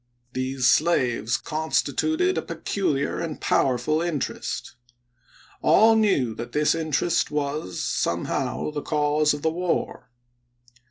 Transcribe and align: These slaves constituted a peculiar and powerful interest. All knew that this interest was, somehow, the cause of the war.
These 0.33 0.65
slaves 0.65 1.37
constituted 1.37 2.35
a 2.35 2.41
peculiar 2.41 3.19
and 3.19 3.39
powerful 3.39 4.01
interest. 4.01 4.75
All 5.61 5.95
knew 5.95 6.33
that 6.33 6.53
this 6.53 6.73
interest 6.73 7.29
was, 7.29 7.79
somehow, 7.83 8.71
the 8.71 8.81
cause 8.81 9.35
of 9.35 9.43
the 9.43 9.51
war. 9.51 10.09